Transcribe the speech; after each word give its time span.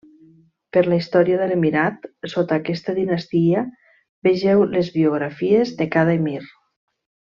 Per 0.75 0.81
la 0.91 0.95
història 1.01 1.35
de 1.41 1.49
l'emirat 1.51 2.07
sota 2.33 2.57
aquesta 2.61 2.95
dinastia 3.01 3.61
vegeu 4.29 4.65
les 4.77 4.91
biografies 4.97 5.75
de 5.83 5.89
cada 5.99 6.17
emir. 6.23 6.41